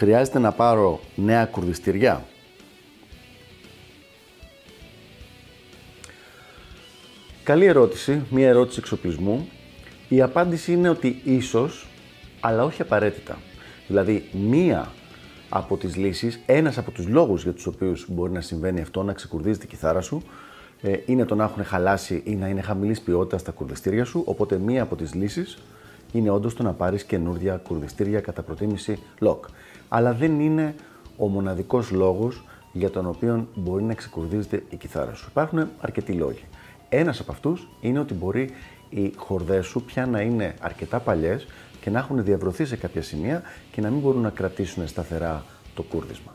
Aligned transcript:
Χρειάζεται 0.00 0.38
να 0.38 0.52
πάρω 0.52 1.00
νέα 1.14 1.44
κουρδιστήρια; 1.44 2.24
Καλή 7.42 7.64
ερώτηση, 7.64 8.22
μία 8.30 8.48
ερώτηση 8.48 8.78
εξοπλισμού. 8.78 9.48
Η 10.08 10.22
απάντηση 10.22 10.72
είναι 10.72 10.88
ότι 10.88 11.20
ίσως, 11.24 11.86
αλλά 12.40 12.64
όχι 12.64 12.82
απαραίτητα. 12.82 13.38
Δηλαδή, 13.86 14.28
μία 14.32 14.92
από 15.48 15.76
τις 15.76 15.96
λύσεις, 15.96 16.40
ένας 16.46 16.78
από 16.78 16.90
τους 16.90 17.06
λόγους 17.08 17.42
για 17.42 17.52
τους 17.52 17.66
οποίους 17.66 18.06
μπορεί 18.08 18.32
να 18.32 18.40
συμβαίνει 18.40 18.80
αυτό, 18.80 19.02
να 19.02 19.12
ξεκουρδίζεται 19.12 19.64
η 19.64 19.68
κιθάρα 19.68 20.00
σου, 20.00 20.22
ε, 20.82 20.96
είναι 21.06 21.24
το 21.24 21.34
να 21.34 21.44
έχουν 21.44 21.64
χαλάσει 21.64 22.22
ή 22.24 22.34
να 22.34 22.48
είναι 22.48 22.60
χαμηλής 22.60 23.00
ποιότητας 23.00 23.40
στα 23.40 23.52
κουρδιστήρια 23.52 24.04
σου. 24.04 24.22
Οπότε, 24.26 24.58
μία 24.58 24.82
από 24.82 24.96
τις 24.96 25.14
λύσεις 25.14 25.58
είναι 26.12 26.30
όντως 26.30 26.54
το 26.54 26.62
να 26.62 26.72
πάρεις 26.72 27.04
καινούργια 27.04 27.56
κουρδιστήρια 27.56 28.20
κατά 28.20 28.42
προτίμηση 28.42 28.98
lock. 29.20 29.38
Αλλά 29.88 30.12
δεν 30.12 30.40
είναι 30.40 30.74
ο 31.16 31.26
μοναδικός 31.26 31.90
λόγος 31.90 32.44
για 32.72 32.90
τον 32.90 33.06
οποίο 33.06 33.48
μπορεί 33.54 33.82
να 33.82 33.94
ξεκουρδίζεται 33.94 34.62
η 34.70 34.76
κιθάρα 34.76 35.14
σου. 35.14 35.26
Υπάρχουν 35.30 35.68
αρκετοί 35.80 36.12
λόγοι. 36.12 36.44
Ένας 36.88 37.20
από 37.20 37.32
αυτούς 37.32 37.68
είναι 37.80 37.98
ότι 37.98 38.14
μπορεί 38.14 38.50
οι 38.88 39.12
χορδές 39.16 39.66
σου 39.66 39.82
πια 39.82 40.06
να 40.06 40.20
είναι 40.20 40.54
αρκετά 40.60 40.98
παλιές 41.00 41.46
και 41.80 41.90
να 41.90 41.98
έχουν 41.98 42.24
διαβρωθεί 42.24 42.64
σε 42.64 42.76
κάποια 42.76 43.02
σημεία 43.02 43.42
και 43.72 43.80
να 43.80 43.90
μην 43.90 44.00
μπορούν 44.00 44.22
να 44.22 44.30
κρατήσουν 44.30 44.86
σταθερά 44.86 45.44
το 45.74 45.82
κούρδισμα. 45.82 46.34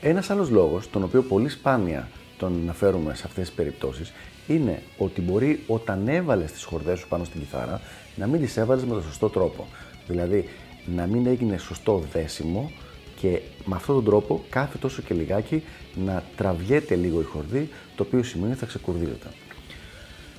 Ένας 0.00 0.30
άλλος 0.30 0.50
λόγος, 0.50 0.90
τον 0.90 1.02
οποίο 1.02 1.22
πολύ 1.22 1.48
σπάνια 1.48 2.08
τον 2.42 2.60
αναφέρουμε 2.62 3.14
σε 3.14 3.22
αυτές 3.26 3.46
τις 3.46 3.56
περιπτώσεις, 3.56 4.12
είναι 4.46 4.82
ότι 4.98 5.20
μπορεί 5.20 5.62
όταν 5.66 6.08
έβαλες 6.08 6.52
τις 6.52 6.64
χορδές 6.64 6.98
σου 6.98 7.08
πάνω 7.08 7.24
στην 7.24 7.40
κιθάρα 7.40 7.80
να 8.16 8.26
μην 8.26 8.40
τις 8.40 8.56
έβαλες 8.56 8.84
με 8.84 8.92
τον 8.92 9.02
σωστό 9.02 9.28
τρόπο. 9.28 9.66
Δηλαδή 10.06 10.48
να 10.94 11.06
μην 11.06 11.26
έγινε 11.26 11.56
σωστό 11.56 12.02
δέσιμο 12.12 12.70
και 13.16 13.40
με 13.64 13.74
αυτόν 13.74 13.94
τον 13.94 14.04
τρόπο 14.04 14.44
κάθε 14.48 14.78
τόσο 14.78 15.02
και 15.02 15.14
λιγάκι 15.14 15.62
να 15.94 16.22
τραβιέται 16.36 16.94
λίγο 16.94 17.20
η 17.20 17.24
χορδή, 17.24 17.68
το 17.96 18.02
οποίο 18.02 18.22
σημαίνει 18.22 18.50
ότι 18.50 18.60
θα 18.60 18.66
ξεκουρδίζεται. 18.66 19.26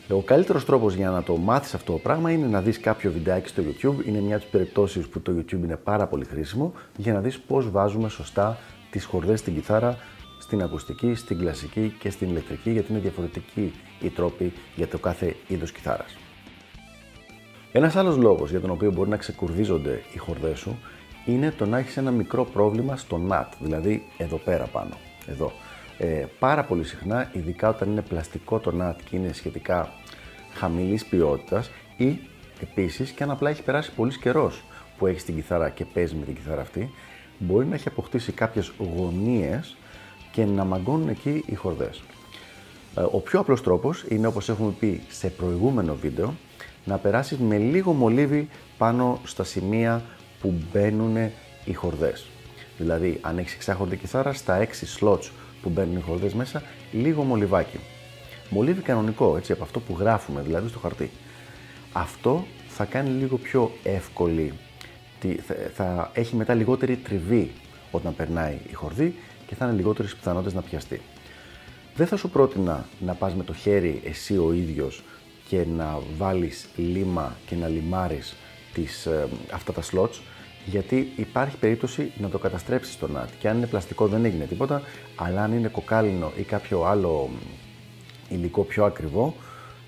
Ο 0.10 0.22
καλύτερος 0.22 0.66
τρόπος 0.66 0.94
για 0.94 1.10
να 1.10 1.24
το 1.24 1.38
μάθεις 1.38 1.74
αυτό 1.74 1.92
το 1.92 1.98
πράγμα 1.98 2.32
είναι 2.32 2.48
να 2.48 2.62
δεις 2.62 2.80
κάποιο 2.80 3.12
βιντεάκι 3.12 3.48
στο 3.48 3.64
YouTube. 3.64 4.08
Είναι 4.08 4.20
μια 4.20 4.36
από 4.36 4.44
τις 4.44 4.52
περιπτώσεις 4.52 5.08
που 5.08 5.22
το 5.22 5.32
YouTube 5.38 5.64
είναι 5.64 5.76
πάρα 5.76 6.08
πολύ 6.08 6.26
χρήσιμο 6.26 6.74
για 6.98 7.14
να 7.14 7.20
δεις 7.20 7.40
πώς 7.40 7.72
βάζουμε 7.72 8.10
σωστά 8.10 8.58
τις 8.90 9.06
χορδές 9.06 9.40
στην 9.40 9.54
κιθάρα, 9.54 9.98
στην 10.40 10.62
ακουστική, 10.62 11.16
στην 11.16 11.38
κλασική 11.38 11.96
και 12.00 12.10
στην 12.10 12.30
ηλεκτρική, 12.30 12.72
γιατί 12.72 12.92
είναι 12.92 13.02
διαφορετική 13.02 13.74
η 14.02 14.10
τρόπη 14.10 14.54
για 14.76 14.88
το 14.88 14.98
κάθε 14.98 15.36
είδος 15.48 15.72
κιθάρας. 15.72 16.18
Ένας 17.72 17.96
άλλος 17.96 18.18
λόγος 18.18 18.50
για 18.50 18.62
τον 18.62 18.70
οποίο 18.70 18.92
μπορεί 18.92 19.10
να 19.10 19.18
ξεκουρδίζονται 19.18 20.02
οι 20.14 20.18
χορδές 20.18 20.60
σου 20.60 20.78
είναι 21.26 21.52
το 21.52 21.66
να 21.66 21.78
έχεις 21.78 21.98
ένα 21.98 22.12
μικρό 22.12 22.46
πρόβλημα 22.46 22.96
στο 22.98 23.22
NAT, 23.30 23.46
δηλαδή 23.60 24.04
εδώ 24.18 24.38
πέρα 24.38 24.66
πάνω. 24.66 24.98
Εδώ. 25.26 25.52
Ε, 25.98 26.26
πάρα 26.40 26.64
πολύ 26.64 26.84
συχνά, 26.84 27.30
ειδικά 27.34 27.70
όταν 27.70 27.92
είναι 27.92 28.02
πλαστικό 28.02 28.60
το 28.60 28.74
NAT 28.82 28.96
και 29.10 29.16
είναι 29.16 29.34
σχετικά 29.34 29.94
χαμηλής 30.54 31.06
ποιότητας 31.06 31.70
ή 31.98 32.20
επίσης 32.62 33.12
και 33.12 33.24
αν 33.24 33.30
απλά 33.30 33.50
έχει 33.50 33.64
περάσει 33.64 33.92
πολύς 33.92 34.18
καιρός 34.18 34.64
που 34.98 35.08
έχεις 35.08 35.24
την 35.24 35.36
κιθάρα 35.36 35.70
και 35.70 35.86
παίζει 35.86 36.16
με 36.16 36.26
την 36.26 36.36
κιθάρα 36.36 36.62
αυτή, 36.62 36.90
μπορεί 37.38 37.66
να 37.66 37.76
έχει 37.76 37.88
αποκτήσει 37.88 38.32
κάποιες 38.32 38.72
γωνίες 38.96 39.76
και 40.34 40.46
να 40.46 40.64
μαγκώνουν 40.64 41.10
εκεί 41.10 41.44
οι 41.46 41.56
χορδές. 41.56 42.04
Ε, 42.96 43.02
ο 43.02 43.20
πιο 43.20 43.40
απλός 43.40 43.62
τρόπος 43.62 44.06
είναι 44.10 44.28
όπως 44.28 44.50
έχουμε 44.50 44.72
πει 44.80 45.02
σε 45.10 45.28
προηγούμενο 45.28 45.96
βίντεο 45.96 46.34
να 46.86 46.98
περάσεις 46.98 47.38
με 47.38 47.58
λίγο 47.58 47.94
μολύβι 47.94 48.50
πάνω 48.78 49.20
στα 49.24 49.44
σημεία 49.44 50.04
που 50.42 50.54
μπαίνουν 50.72 51.16
οι 51.66 51.74
χορδές. 51.74 52.26
Δηλαδή 52.78 53.18
αν 53.22 53.38
έχεις 53.38 53.54
εξάχορδη 53.54 53.98
κιθάρα 53.98 54.34
στα 54.34 54.58
6 54.58 55.00
slots 55.00 55.30
που 55.62 55.70
μπαίνουν 55.70 55.98
οι 55.98 56.02
χορδές 56.02 56.34
μέσα 56.34 56.64
λίγο 56.92 57.24
μολυβάκι. 57.24 57.80
Μολύβι 58.50 58.82
κανονικό, 58.82 59.38
έτσι, 59.38 59.52
από 59.52 59.64
αυτό 59.64 59.80
που 59.80 59.96
γράφουμε, 60.00 60.42
δηλαδή 60.42 60.68
στο 60.68 60.80
χαρτί. 60.80 61.12
Αυτό 61.92 62.46
θα 62.68 62.86
κάνει 62.86 63.10
λίγο 63.10 63.38
πιο 63.38 63.72
εύκολη 63.84 64.54
θα 65.74 66.12
έχει 66.14 66.36
μετά 66.36 66.54
λιγότερη 66.54 66.96
τριβή 66.96 67.52
όταν 67.92 68.16
περνάει 68.16 68.58
η 68.70 68.74
χορδή 68.74 69.16
και 69.48 69.56
θα 69.56 69.66
είναι 69.66 69.76
λιγότερες 69.76 70.16
πιθανότητες 70.16 70.54
να 70.54 70.62
πιαστεί. 70.62 71.02
Δεν 71.96 72.08
θα 72.08 72.16
σου 72.16 72.30
πρότεινα 72.30 72.86
να 73.00 73.14
πας 73.14 73.34
με 73.34 73.44
το 73.44 73.54
χέρι 73.54 74.02
εσύ 74.06 74.38
ο 74.38 74.54
ίδιος 74.54 75.04
και 75.48 75.66
να 75.78 76.00
βάλεις 76.18 76.68
λίμα 76.76 77.36
και 77.46 77.56
να 77.56 77.68
λιμάρεις 77.68 78.36
τις, 78.74 79.06
ε, 79.06 79.28
αυτά 79.54 79.74
τα 79.74 79.82
slots 79.92 80.20
γιατί 80.66 81.12
υπάρχει 81.16 81.58
περίπτωση 81.58 82.12
να 82.18 82.30
το 82.30 82.38
καταστρέψεις 82.38 82.98
το 82.98 83.08
νατ 83.08 83.30
και 83.40 83.50
αν 83.50 83.58
είναι 83.58 83.68
πλαστικό 83.68 84.08
δεν 84.08 84.26
έγινε 84.26 84.46
τίποτα 84.46 84.82
αλλά 85.16 85.44
αν 85.44 85.54
είναι 85.54 85.68
κοκάλινο 85.68 86.32
ή 86.38 86.42
κάποιο 86.42 86.84
άλλο 86.84 87.30
υλικό 88.30 88.62
πιο 88.62 88.86
ακριβό 88.86 89.36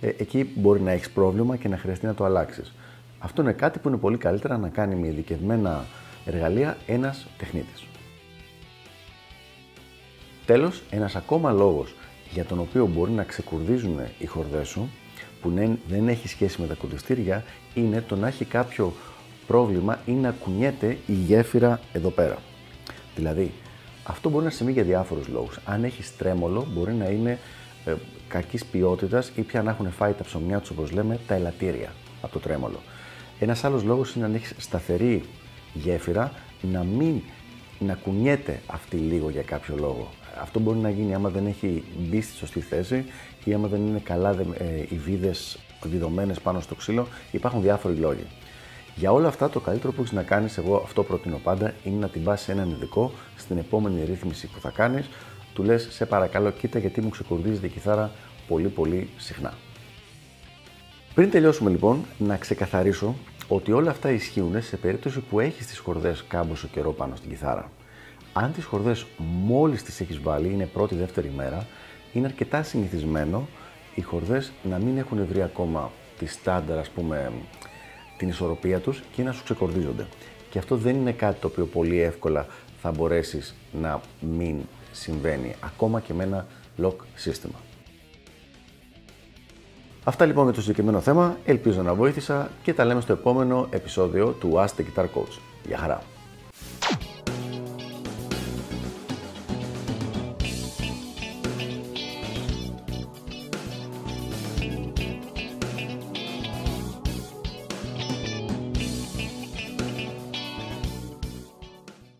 ε, 0.02 0.08
εκεί 0.08 0.52
μπορεί 0.56 0.82
να 0.82 0.92
έχεις 0.92 1.10
πρόβλημα 1.10 1.56
και 1.56 1.68
να 1.68 1.78
χρειαστεί 1.78 2.06
να 2.06 2.14
το 2.14 2.26
αλλάξεις. 2.26 2.74
Αυτό 3.20 3.42
είναι 3.42 3.52
κάτι 3.52 3.80
που 3.80 3.88
είναι 3.88 3.98
πολύ 3.98 4.18
καλύτερα 4.18 4.58
να 4.58 4.70
κάνει 4.70 4.96
με 4.96 5.08
ειδικευμένα 5.08 5.86
εργαλεία 6.26 6.78
ένας 6.88 7.28
τεχνίτης. 7.38 7.86
Τέλος, 10.46 10.82
ένας 10.90 11.16
ακόμα 11.16 11.52
λόγος 11.52 11.96
για 12.32 12.46
τον 12.46 12.60
οποίο 12.60 12.86
μπορεί 12.88 13.12
να 13.12 13.24
ξεκουρδίζουν 13.24 14.00
οι 14.20 14.26
χορδές 14.26 14.68
σου, 14.68 14.90
που 15.42 15.54
δεν 15.88 16.08
έχει 16.08 16.28
σχέση 16.28 16.62
με 16.62 16.68
τα 16.68 16.74
κουρδιστήρια, 16.74 17.44
είναι 17.74 18.02
το 18.02 18.16
να 18.16 18.28
έχει 18.28 18.46
κάποιο 18.46 18.94
πρόβλημα 19.48 20.00
ή 20.06 20.12
να 20.12 20.32
κουνιέται 20.32 20.98
η 21.06 21.14
γέφυρα 21.14 21.80
εδώ 21.94 22.10
πέρα. 22.10 22.38
Δηλαδή, 23.16 23.52
αυτό 24.04 24.30
μπορεί 24.30 24.46
να 24.46 24.52
συμβεί 24.52 24.72
για 24.72 24.84
διάφορους 24.84 25.28
λόγους. 25.28 25.60
Αν 25.66 25.84
έχεις 25.84 26.18
τρέμολο, 26.18 26.68
μπορεί 26.74 26.94
να 26.94 27.06
είναι 27.06 27.40
ε, 27.86 27.94
κακής 28.28 28.66
ποιότητας 28.66 29.32
ή 29.36 29.42
πια 29.42 29.64
να 29.64 29.72
έχουν 29.72 29.92
φάει 29.92 30.14
τα 30.14 30.24
ψωμιά 30.24 30.60
τους, 30.60 30.70
όπως 30.70 30.92
λέμε, 30.92 31.20
τα 31.28 31.36
ελαττήρια 31.36 31.94
από 32.22 32.34
το 32.34 32.40
τρέμολο. 32.40 32.80
Ένας 33.40 33.64
άλλος 33.64 33.84
λόγος 33.84 34.16
είναι 34.16 34.28
να 34.28 34.36
έχεις 34.36 34.54
σταθερή 34.58 35.24
γέφυρα, 35.74 36.32
να 36.62 36.84
μην 36.84 37.22
να 37.80 37.94
κουνιέται 37.94 38.62
αυτή 38.68 38.96
λίγο 38.96 39.30
για 39.30 39.42
κάποιο 39.42 39.76
λόγο. 39.78 40.10
Αυτό 40.41 40.59
μπορεί 40.59 40.78
να 40.78 40.90
γίνει 40.90 41.16
άμα 41.16 41.29
δεν 41.29 41.46
έχει 41.46 41.84
μπει 41.97 42.22
στη 42.22 42.35
σωστή 42.35 42.59
θέση 42.59 43.06
ή 43.44 43.53
άμα 43.53 43.68
δεν 43.68 43.88
είναι 43.88 44.00
καλά 44.00 44.29
ε, 44.57 44.66
οι 44.90 44.96
βίδες 44.97 45.57
βιδωμένες 45.84 46.40
πάνω 46.40 46.59
στο 46.59 46.75
ξύλο. 46.75 47.07
Υπάρχουν 47.31 47.62
διάφοροι 47.62 47.96
λόγοι. 47.96 48.25
Για 48.96 49.12
όλα 49.12 49.28
αυτά, 49.28 49.50
το 49.50 49.59
καλύτερο 49.59 49.94
που 49.94 50.01
έχεις 50.01 50.13
να 50.13 50.23
κάνεις, 50.23 50.57
εγώ 50.57 50.75
αυτό 50.84 51.03
προτείνω 51.03 51.38
πάντα, 51.44 51.73
είναι 51.84 52.00
να 52.00 52.09
την 52.09 52.23
πας 52.23 52.41
σε 52.41 52.51
έναν 52.51 52.69
ειδικό 52.69 53.12
στην 53.35 53.57
επόμενη 53.57 54.03
ρύθμιση 54.06 54.47
που 54.47 54.59
θα 54.59 54.69
κάνεις. 54.69 55.09
Του 55.53 55.64
λες: 55.64 55.87
Σε 55.91 56.05
παρακαλώ, 56.05 56.52
κοίτα 56.52 56.79
γιατί 56.79 57.02
μου 57.02 57.09
ξεκουρδίζει 57.09 57.66
η 57.66 57.70
κιθάρα 57.70 58.11
πολύ 58.47 58.67
πολύ 58.67 59.09
συχνά. 59.17 59.53
Πριν 61.14 61.29
τελειώσουμε 61.29 61.70
λοιπόν, 61.70 62.05
να 62.17 62.38
ξεκαθαρίσω 62.38 63.16
ότι 63.47 63.72
όλα 63.72 63.91
αυτά 63.91 64.11
ισχύουν 64.11 64.61
σε 64.61 64.78
περίπτωση 64.78 65.20
που 65.20 65.40
έχεις 65.40 65.67
τις 65.67 65.78
χορδές 65.78 66.23
κάμποσο 66.28 66.67
καιρό 66.67 66.91
πάνω 66.91 67.16
στην 67.16 67.29
κιθάρα. 67.29 67.72
Αν 68.37 68.53
τις 68.53 68.66
χορδές 68.66 69.05
μόλις 69.17 69.84
τις 69.84 70.02
έχεις 70.02 70.20
βάλει, 70.20 70.52
είναι 70.52 70.66
πρώτη-δεύτερη 70.66 71.32
μέρα, 71.35 71.67
είναι 72.14 72.26
αρκετά 72.26 72.64
συνηθισμένο 72.64 73.47
οι 73.96 74.02
χορδές 74.02 74.52
να 74.64 74.78
μην 74.78 74.97
έχουν 74.97 75.26
βρει 75.26 75.41
ακόμα 75.41 75.91
τη 76.20 76.26
στάνταρ, 76.26 76.78
ας 76.78 76.90
πούμε, 76.90 77.32
την 78.17 78.28
ισορροπία 78.28 78.79
τους 78.79 79.03
και 79.11 79.23
να 79.23 79.32
σου 79.32 79.43
ξεκορδίζονται. 79.43 80.08
Και 80.49 80.58
αυτό 80.58 80.76
δεν 80.76 80.96
είναι 80.96 81.11
κάτι 81.11 81.40
το 81.40 81.47
οποίο 81.47 81.66
πολύ 81.66 82.02
εύκολα 82.02 82.47
θα 82.82 82.91
μπορέσεις 82.91 83.55
να 83.72 84.02
μην 84.20 84.58
συμβαίνει, 84.91 85.55
ακόμα 85.59 85.99
και 85.99 86.14
με 86.14 86.23
ένα 86.23 86.46
lock 86.81 86.96
σύστημα. 87.16 87.59
Αυτά 90.03 90.26
λοιπόν 90.26 90.43
για 90.43 90.53
το 90.53 90.61
συγκεκριμένο 90.61 90.99
θέμα. 90.99 91.38
Ελπίζω 91.46 91.81
να 91.81 91.93
βοήθησα 91.93 92.52
και 92.64 92.73
τα 92.73 92.85
λέμε 92.85 93.02
στο 93.02 93.14
επόμενο 93.14 93.67
επεισόδιο 93.70 94.29
του 94.31 94.53
Ask 94.55 94.81
the 94.81 94.84
Guitar 94.84 95.05
Coach. 95.05 95.40
Γεια 95.67 95.78
χαρά! 95.78 96.15